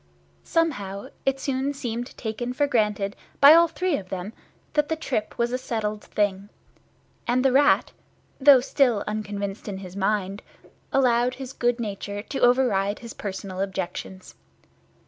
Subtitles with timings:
[0.43, 4.33] Somehow, it soon seemed taken for granted by all three of them
[4.73, 6.49] that the trip was a settled thing;
[7.27, 7.91] and the Rat,
[8.39, 10.41] though still unconvinced in his mind,
[10.91, 14.33] allowed his good nature to over ride his personal objections.